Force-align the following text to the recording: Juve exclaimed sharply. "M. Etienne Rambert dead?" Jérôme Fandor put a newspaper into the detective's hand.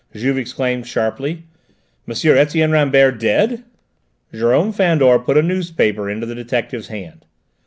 Juve 0.15 0.39
exclaimed 0.39 0.87
sharply. 0.87 1.43
"M. 2.07 2.15
Etienne 2.35 2.71
Rambert 2.71 3.19
dead?" 3.19 3.63
Jérôme 4.33 4.73
Fandor 4.73 5.19
put 5.19 5.37
a 5.37 5.43
newspaper 5.43 6.09
into 6.09 6.25
the 6.25 6.33
detective's 6.33 6.87
hand. 6.87 7.23